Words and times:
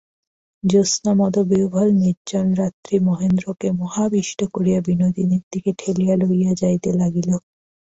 জ্যোৎস্নামদবিহ্বল 0.63 1.87
নির্জন 1.99 2.47
রাত্রি 2.55 2.95
মহেন্দ্রকে 3.07 3.67
মোহাবিষ্ট 3.79 4.39
করিয়া 4.53 4.79
বিনোদিনীর 4.87 5.43
দিকে 5.51 5.71
ঠেলিয়া 5.79 6.15
লইয়া 6.21 6.51
যাইতে 6.61 6.89
লাগিল। 6.93 7.29